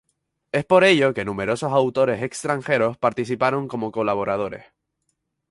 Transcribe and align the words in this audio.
Es 0.51 0.65
por 0.65 0.83
ello 0.83 1.13
que 1.13 1.25
numerosos 1.25 1.71
autores 1.71 2.23
extranjeros 2.23 2.97
participaron 2.97 3.67
como 3.67 3.91
colaboradores. 3.91 4.65